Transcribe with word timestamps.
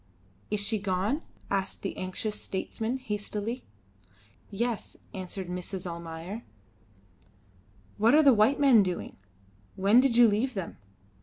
"Is 0.49 0.59
she 0.59 0.79
gone?" 0.79 1.21
asked 1.51 1.83
the 1.83 1.95
anxious 1.95 2.41
statesman, 2.41 2.97
hastily. 2.97 3.65
"Yes," 4.49 4.97
answered 5.13 5.47
Mrs. 5.47 5.85
Almayer. 5.85 6.41
"What 7.99 8.15
are 8.15 8.23
the 8.23 8.33
white 8.33 8.59
men 8.59 8.81
doing? 8.81 9.15
When 9.75 9.99
did 9.99 10.17
you 10.17 10.27
leave 10.27 10.55
them?" 10.55 10.77